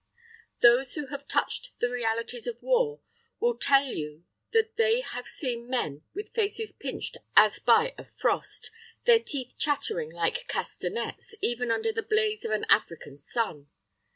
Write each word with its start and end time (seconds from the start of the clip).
Those 0.61 0.95
who 0.95 1.09
have 1.11 1.27
touched 1.27 1.73
the 1.79 1.87
realities 1.87 2.47
of 2.47 2.57
war 2.63 3.01
will 3.39 3.55
tell 3.55 3.85
you 3.85 4.23
that 4.51 4.75
they 4.75 5.01
have 5.01 5.27
seen 5.27 5.69
men 5.69 6.01
with 6.15 6.33
faces 6.33 6.71
pinched 6.73 7.17
as 7.35 7.59
by 7.59 7.93
a 7.99 8.05
frost, 8.05 8.71
their 9.05 9.19
teeth 9.19 9.53
chattering 9.59 10.09
like 10.11 10.47
castanets, 10.47 11.35
even 11.39 11.69
under 11.69 11.91
the 11.93 12.01
blaze 12.01 12.43
of 12.43 12.51
an 12.51 12.65
African 12.67 13.19
sun. 13.19 13.69